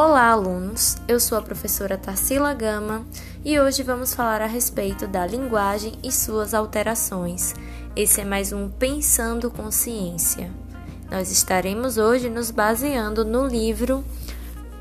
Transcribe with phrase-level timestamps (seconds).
[0.00, 0.96] Olá, alunos!
[1.08, 3.04] Eu sou a professora Tarsila Gama
[3.44, 7.52] e hoje vamos falar a respeito da linguagem e suas alterações.
[7.96, 10.52] Esse é mais um Pensando Consciência.
[11.10, 14.04] Nós estaremos hoje nos baseando no livro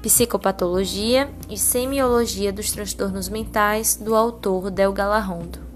[0.03, 5.66] Psicopatologia e Semiologia dos Transtornos Mentais do autor Del Galarrondo.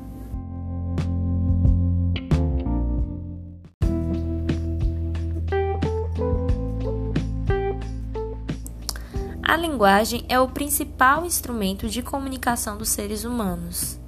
[9.52, 14.00] A linguagem é o principal instrumento de comunicação dos seres humanos.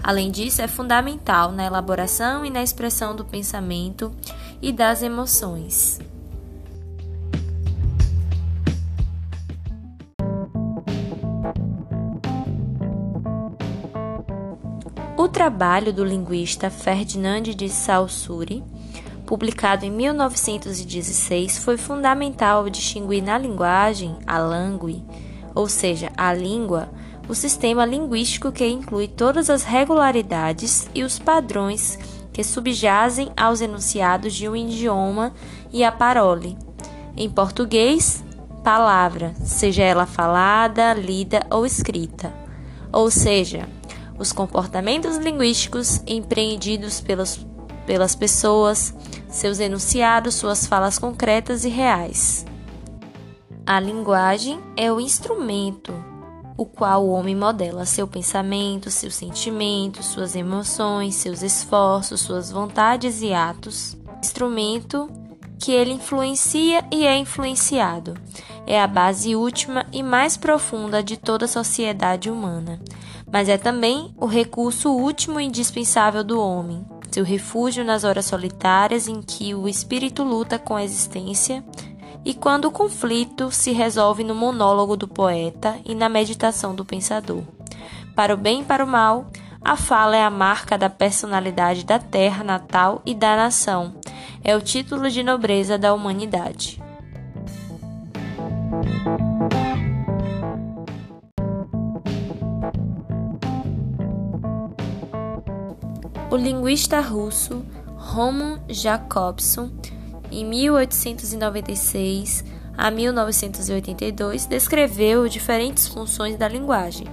[0.00, 4.12] Além disso, é fundamental na elaboração e na expressão do pensamento
[4.62, 5.98] e das emoções.
[15.18, 18.62] O trabalho do linguista Ferdinand de Saussure
[19.32, 25.02] publicado em 1916, foi fundamental distinguir na linguagem, a langue,
[25.54, 26.90] ou seja, a língua,
[27.26, 31.98] o sistema linguístico que inclui todas as regularidades e os padrões
[32.30, 35.32] que subjazem aos enunciados de um idioma
[35.72, 36.58] e a parole.
[37.16, 38.22] Em português,
[38.62, 42.30] palavra, seja ela falada, lida ou escrita.
[42.92, 43.66] Ou seja,
[44.18, 47.40] os comportamentos linguísticos empreendidos pelas,
[47.86, 48.94] pelas pessoas,
[49.32, 52.46] seus enunciados, suas falas concretas e reais.
[53.66, 55.92] A linguagem é o instrumento
[56.56, 63.22] o qual o homem modela seu pensamento, seus sentimentos, suas emoções, seus esforços, suas vontades
[63.22, 63.96] e atos.
[64.22, 65.10] Instrumento
[65.58, 68.14] que ele influencia e é influenciado.
[68.66, 72.80] É a base última e mais profunda de toda a sociedade humana,
[73.30, 79.06] mas é também o recurso último e indispensável do homem, seu refúgio nas horas solitárias
[79.06, 81.62] em que o espírito luta com a existência
[82.24, 87.42] e quando o conflito se resolve no monólogo do poeta e na meditação do pensador.
[88.14, 89.26] Para o bem e para o mal,
[89.60, 93.94] a fala é a marca da personalidade da terra natal e da nação.
[94.42, 96.82] É o título de nobreza da humanidade.
[106.32, 107.62] O linguista russo
[107.94, 109.70] Roman Jakobson,
[110.30, 112.42] em 1896
[112.74, 117.06] a 1982, descreveu diferentes funções da linguagem,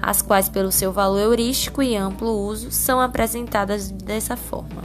[0.00, 4.82] as quais, pelo seu valor heurístico e amplo uso, são apresentadas dessa forma.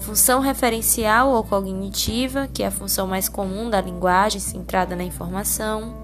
[0.00, 6.02] Função referencial ou cognitiva, que é a função mais comum da linguagem centrada na informação.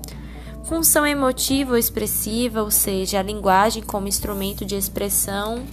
[0.63, 5.65] Função emotiva ou expressiva, ou seja, a linguagem como instrumento de expressão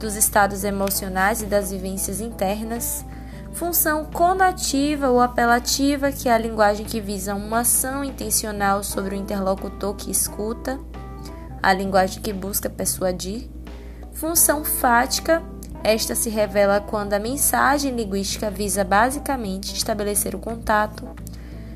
[0.00, 3.04] dos estados emocionais e das vivências internas,
[3.52, 9.18] função conativa ou apelativa, que é a linguagem que visa uma ação intencional sobre o
[9.18, 10.80] interlocutor que escuta,
[11.62, 13.48] a linguagem que busca persuadir,
[14.12, 15.42] função fática,
[15.84, 21.06] esta se revela quando a mensagem linguística visa basicamente estabelecer o contato,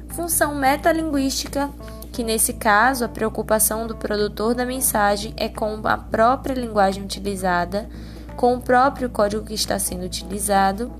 [0.08, 1.68] função metalinguística,
[2.10, 7.88] que nesse caso a preocupação do produtor da mensagem é com a própria linguagem utilizada
[8.36, 10.92] com o próprio código que está sendo utilizado,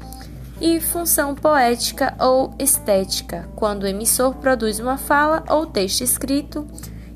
[0.61, 6.67] e função poética ou estética, quando o emissor produz uma fala ou texto escrito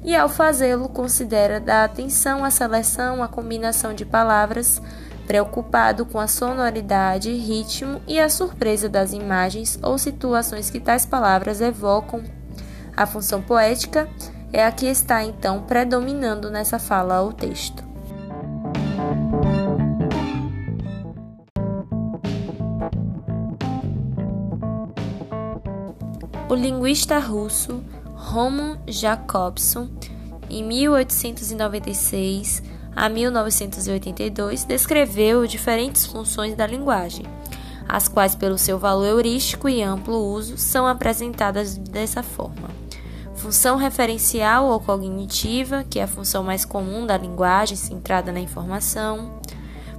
[0.02, 4.82] e, ao fazê-lo, considera dar atenção à seleção, à combinação de palavras,
[5.26, 11.60] preocupado com a sonoridade, ritmo e a surpresa das imagens ou situações que tais palavras
[11.60, 12.24] evocam.
[12.96, 14.08] A função poética
[14.52, 17.88] é a que está então predominando nessa fala ou texto.
[26.48, 29.86] O linguista russo Roman Jakobson,
[30.48, 32.62] em 1896
[32.97, 37.26] a 1982, descreveu diferentes funções da linguagem,
[37.87, 42.70] as quais, pelo seu valor heurístico e amplo uso, são apresentadas dessa forma.
[43.34, 49.38] Função referencial ou cognitiva, que é a função mais comum da linguagem centrada na informação.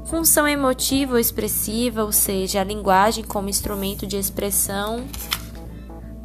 [0.06, 5.06] Função emotiva ou expressiva, ou seja, a linguagem como instrumento de expressão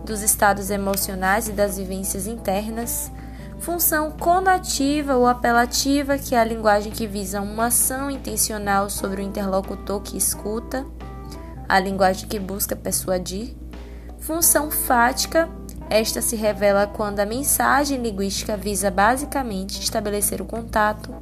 [0.04, 3.10] dos estados emocionais e das vivências internas,
[3.58, 9.24] função conativa ou apelativa, que é a linguagem que visa uma ação intencional sobre o
[9.24, 10.84] interlocutor que escuta,
[11.68, 13.56] a linguagem que busca persuadir,
[14.18, 15.48] função fática,
[15.88, 21.14] esta se revela quando a mensagem linguística visa basicamente estabelecer o contato,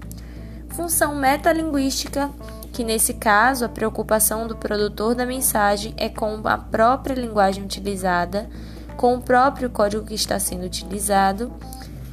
[0.69, 2.31] função metalinguística,
[2.73, 8.49] que nesse caso a preocupação do produtor da mensagem é com a própria linguagem utilizada
[8.97, 11.53] com o próprio código que está sendo utilizado,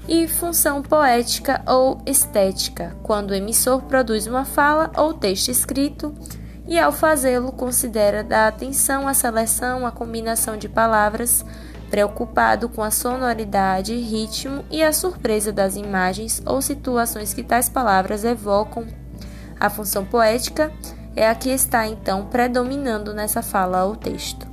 [0.08, 6.16] e função poética ou estética, quando o emissor produz uma fala ou texto escrito
[6.68, 11.46] e, ao fazê-lo, considera dar atenção à seleção, à combinação de palavras,
[11.92, 18.24] preocupado com a sonoridade, ritmo e a surpresa das imagens ou situações que tais palavras
[18.24, 18.88] evocam.
[19.60, 20.72] A função poética
[21.16, 24.49] é a que está então predominando nessa fala ou texto.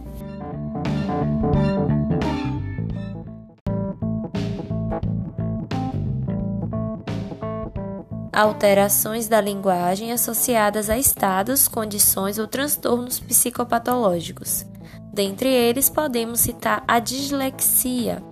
[8.37, 14.67] Alterações da linguagem associadas a estados, condições ou transtornos psicopatológicos.
[15.11, 18.23] Dentre eles, podemos citar a dislexia,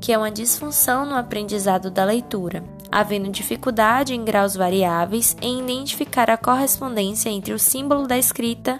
[0.00, 6.28] que é uma disfunção no aprendizado da leitura, havendo dificuldade em graus variáveis em identificar
[6.28, 8.78] a correspondência entre o símbolo da escrita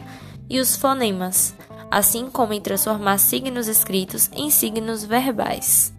[0.50, 1.55] e os fonemas,
[1.88, 5.94] assim como em transformar signos escritos em signos verbais.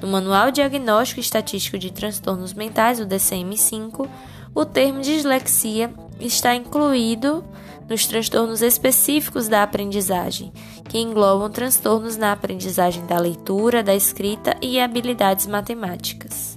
[0.00, 4.08] No Manual Diagnóstico Estatístico de Transtornos Mentais, o DCM-5,
[4.54, 7.44] o termo dislexia está incluído
[7.88, 10.52] nos transtornos específicos da aprendizagem,
[10.88, 16.56] que englobam transtornos na aprendizagem da leitura, da escrita e habilidades matemáticas.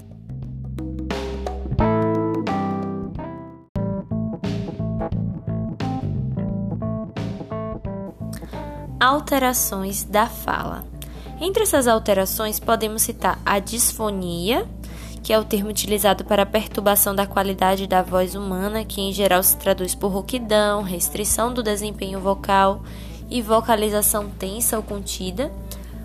[8.99, 10.98] Alterações da fala.
[11.41, 14.67] Entre essas alterações, podemos citar a disfonia,
[15.23, 19.13] que é o termo utilizado para a perturbação da qualidade da voz humana, que em
[19.13, 22.83] geral se traduz por rouquidão, restrição do desempenho vocal
[23.29, 25.49] e vocalização tensa ou contida.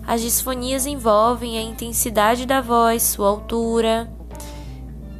[0.07, 4.09] As disfonias envolvem a intensidade da voz, sua altura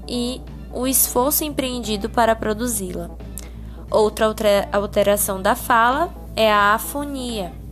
[0.07, 0.41] e
[0.71, 3.09] o esforço empreendido para produzi-la.
[3.91, 4.33] Outra
[4.71, 7.64] alteração da fala é a afonia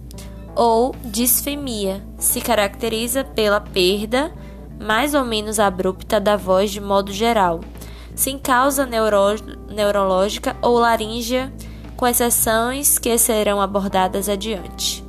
[0.56, 4.34] ou disfemia, se caracteriza pela perda
[4.80, 7.62] mais ou menos abrupta da voz de modo geral,
[8.16, 9.18] sem causa neuro
[9.70, 11.54] neurológica ou laríngea,
[11.96, 15.04] com exceções que serão abordadas adiante.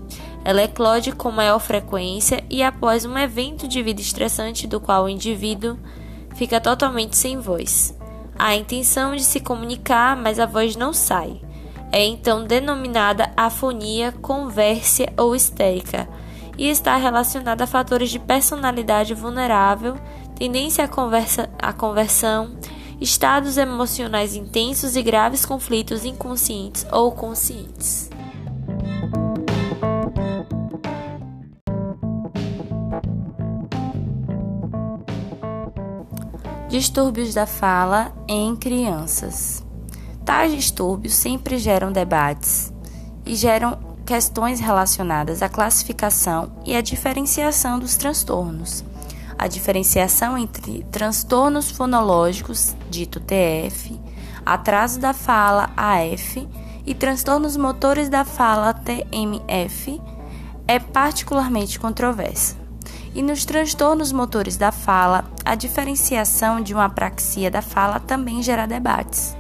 [0.44, 5.08] Ela eclode com maior frequência e após um evento de vida estressante do qual o
[5.08, 5.78] indivíduo
[6.36, 7.98] fica totalmente sem voz.
[8.38, 11.40] Há a intenção de se comunicar, mas a voz não sai
[11.94, 16.08] é então denominada afonia convérsia ou histérica
[16.58, 19.96] e está relacionada a fatores de personalidade vulnerável,
[20.34, 22.56] tendência à, conversa, à conversão,
[23.00, 28.10] estados emocionais intensos e graves conflitos inconscientes ou conscientes.
[36.68, 39.63] Distúrbios da fala em crianças.
[40.24, 42.72] Tais distúrbios sempre geram debates
[43.26, 48.84] e geram questões relacionadas à classificação e à diferenciação dos transtornos.
[49.38, 54.00] A diferenciação entre transtornos fonológicos, dito TF,
[54.46, 56.48] atraso da fala AF
[56.86, 60.00] e transtornos motores da fala TMF
[60.66, 62.56] é particularmente controversa.
[63.14, 68.66] E nos transtornos motores da fala, a diferenciação de uma apraxia da fala também gera
[68.66, 69.36] debates.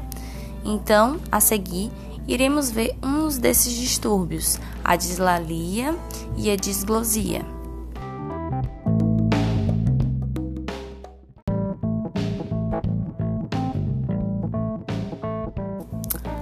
[0.64, 1.92] Então, a seguir,
[2.26, 5.94] iremos ver uns desses distúrbios, a dislalia
[6.36, 7.44] e a disglosia.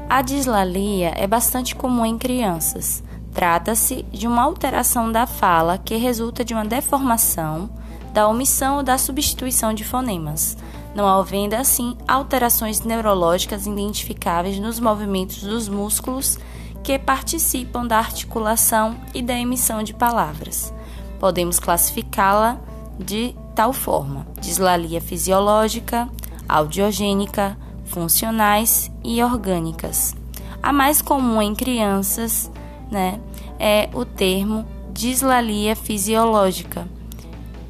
[0.08, 3.02] A dislalia é bastante comum em crianças.
[3.32, 7.70] Trata-se de uma alteração da fala que resulta de uma deformação,
[8.12, 10.56] da omissão ou da substituição de fonemas,
[10.94, 16.38] não havendo assim alterações neurológicas identificáveis nos movimentos dos músculos
[16.82, 20.72] que participam da articulação e da emissão de palavras.
[21.18, 22.58] Podemos classificá-la
[22.98, 26.08] de tal forma: dislalia fisiológica,
[26.48, 30.14] audiogênica, funcionais e orgânicas.
[30.62, 32.50] A mais comum em crianças,
[32.90, 33.20] né,
[33.58, 36.86] é o termo dislalia fisiológica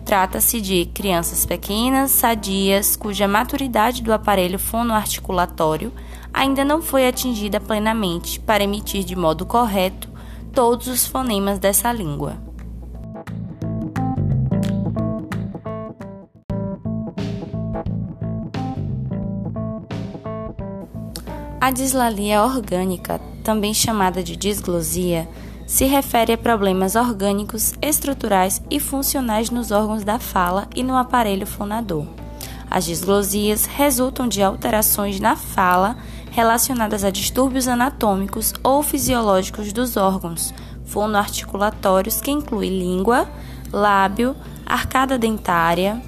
[0.04, 5.92] Trata-se de crianças pequenas, sadias, cuja maturidade do aparelho fonoarticulatório
[6.32, 10.08] ainda não foi atingida plenamente para emitir de modo correto
[10.52, 12.36] todos os fonemas dessa língua.
[21.60, 25.28] A dislalia orgânica, também chamada de disglosia,
[25.66, 31.46] se refere a problemas orgânicos, estruturais e funcionais nos órgãos da fala e no aparelho
[31.46, 32.06] fonador.
[32.70, 35.96] As disglosias resultam de alterações na fala
[36.30, 40.54] relacionadas a distúrbios anatômicos ou fisiológicos dos órgãos
[40.86, 43.28] fonoarticulatórios, que inclui língua,
[43.72, 46.02] lábio, arcada dentária,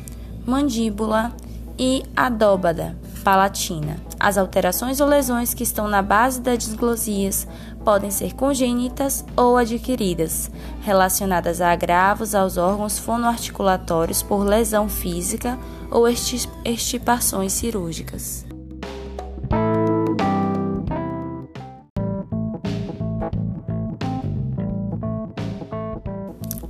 [0.47, 1.33] mandíbula
[1.79, 3.97] e adóbada palatina.
[4.25, 7.47] As alterações ou lesões que estão na base das disglosias
[7.85, 10.51] podem ser congênitas ou adquiridas,
[10.81, 15.59] relacionadas a agravos aos órgãos fonoarticulatórios por lesão física
[15.91, 18.47] ou extirpações cirúrgicas.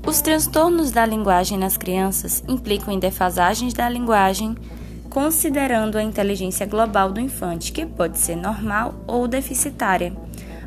[0.05, 4.57] Os transtornos da linguagem nas crianças implicam em defasagens da linguagem,
[5.15, 10.13] considerando a inteligência global do infante, que pode ser normal ou deficitária.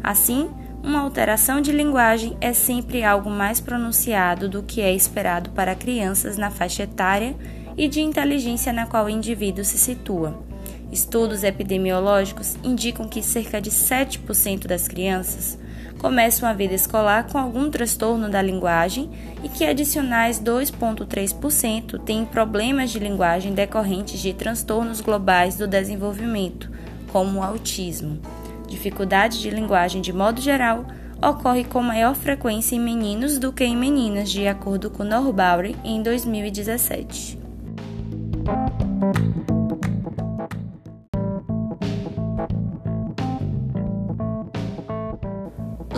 [0.01, 0.49] Assim,
[0.81, 6.37] uma alteração de linguagem é sempre algo mais pronunciado do que é esperado para crianças
[6.37, 7.35] na faixa etária
[7.77, 10.41] e de inteligência na qual o indivíduo se situa.
[10.89, 15.59] Estudos epidemiológicos indicam que cerca de 7% das crianças
[15.97, 19.09] começam a vida escolar com algum transtorno da linguagem
[19.43, 26.71] e que adicionais 2,3% têm problemas de linguagem decorrentes de transtornos globais do desenvolvimento,
[27.11, 28.19] como o autismo.
[28.67, 30.85] Dificuldade de linguagem de modo geral
[31.21, 36.01] ocorre com maior frequência em meninos do que em meninas, de acordo com Norbury em
[36.03, 37.36] 2017.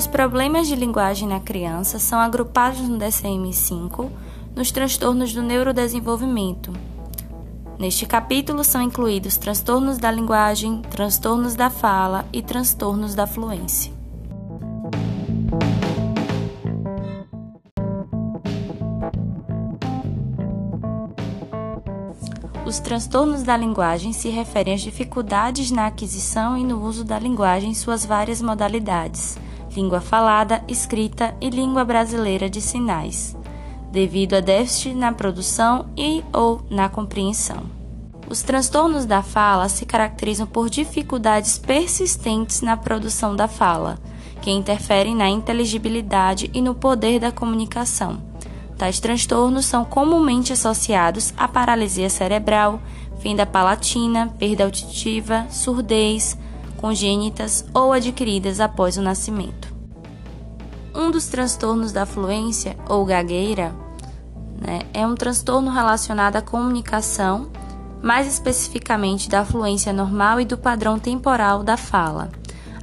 [0.10, 4.10] Problemas de linguagem na criança são agrupados no DCM-5
[4.56, 6.74] nos transtornos do neurodesenvolvimento.
[7.78, 13.94] Neste capítulo são incluídos transtornos da linguagem, transtornos da fala e transtornos da fluência.
[22.66, 27.72] Os transtornos da linguagem se referem às dificuldades na aquisição e no uso da linguagem
[27.72, 29.38] em suas várias modalidades
[29.80, 33.34] língua falada, escrita e língua brasileira de sinais,
[33.90, 37.64] devido a déficit na produção e ou na compreensão.
[38.30, 43.98] Os transtornos da fala se caracterizam por dificuldades persistentes na produção da fala,
[44.42, 48.22] que interferem na inteligibilidade e no poder da comunicação.
[48.78, 52.82] Tais transtornos são comumente associados à paralisia cerebral,
[53.20, 56.38] fim da palatina, perda auditiva, surdez,
[56.80, 59.74] congênitas ou adquiridas após o nascimento.
[60.96, 63.76] Um dos transtornos da fluência ou gagueira
[64.60, 67.50] né, é um transtorno relacionado à comunicação,
[68.02, 72.30] mais especificamente da fluência normal e do padrão temporal da fala.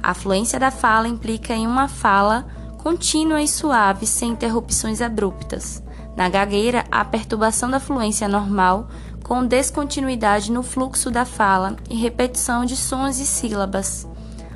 [0.01, 2.45] A fluência da fala implica em uma fala
[2.77, 5.83] contínua e suave, sem interrupções abruptas.
[6.15, 8.87] Na gagueira, a perturbação da fluência normal
[9.27, 14.07] com descontinuidade no fluxo da fala e repetição de sons e sílabas.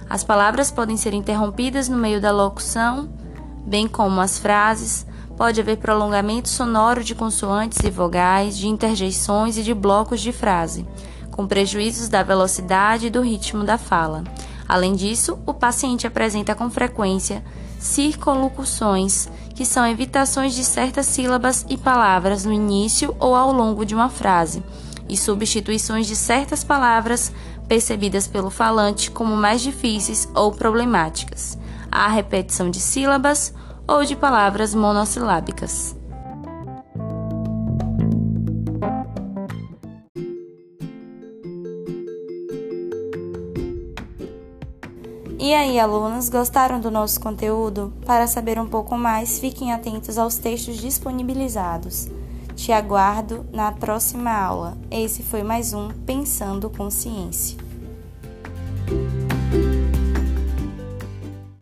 [0.09, 3.09] As palavras podem ser interrompidas no meio da locução,
[3.65, 5.05] bem como as frases.
[5.35, 10.87] Pode haver prolongamento sonoro de consoantes e vogais, de interjeições e de blocos de frase,
[11.31, 14.23] com prejuízos da velocidade e do ritmo da fala.
[14.67, 17.43] Além disso, o paciente apresenta com frequência
[17.77, 19.27] circunlocuções,
[19.61, 24.09] que são evitações de certas sílabas e palavras no início ou ao longo de uma
[24.09, 24.63] frase,
[25.07, 27.31] e substituições de certas palavras
[27.67, 31.59] percebidas pelo falante como mais difíceis ou problemáticas,
[31.91, 33.53] a repetição de sílabas
[33.87, 36.00] ou de palavras monossilábicas.
[45.43, 47.91] E aí, alunos, gostaram do nosso conteúdo?
[48.05, 52.07] Para saber um pouco mais, fiquem atentos aos textos disponibilizados.
[52.55, 54.77] Te aguardo na próxima aula.
[54.91, 57.57] Esse foi mais um Pensando Consciência.